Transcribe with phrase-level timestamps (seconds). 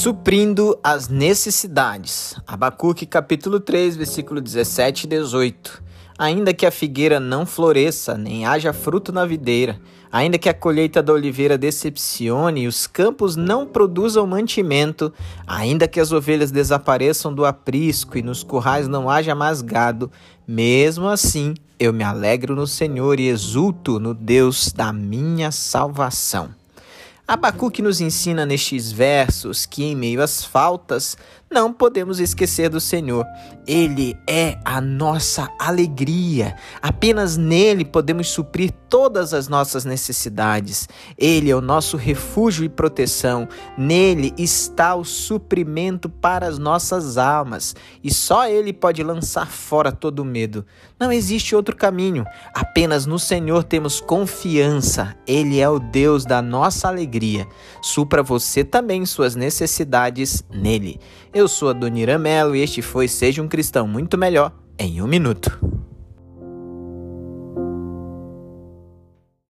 [0.00, 2.34] Suprindo as necessidades.
[2.46, 5.82] Abacuque capítulo 3, versículo 17 e 18.
[6.18, 9.78] Ainda que a figueira não floresça, nem haja fruto na videira,
[10.10, 15.12] ainda que a colheita da oliveira decepcione e os campos não produzam mantimento,
[15.46, 20.10] ainda que as ovelhas desapareçam do aprisco e nos currais não haja mais gado,
[20.48, 26.58] mesmo assim eu me alegro no Senhor e exulto no Deus da minha salvação.
[27.30, 31.16] Abacuque nos ensina nestes versos que, em meio às faltas,
[31.48, 33.24] não podemos esquecer do Senhor.
[33.66, 36.56] Ele é a nossa alegria.
[36.82, 40.88] Apenas nele podemos suprir todas as nossas necessidades.
[41.16, 43.48] Ele é o nosso refúgio e proteção.
[43.78, 47.76] Nele está o suprimento para as nossas almas.
[48.02, 50.66] E só ele pode lançar fora todo medo.
[50.98, 52.24] Não existe outro caminho.
[52.54, 55.16] Apenas no Senhor temos confiança.
[55.26, 57.19] Ele é o Deus da nossa alegria.
[57.82, 60.98] Supra você também suas necessidades nele.
[61.32, 65.06] Eu sou a Dona Melo e este foi Seja um Cristão Muito Melhor em um
[65.06, 65.58] Minuto.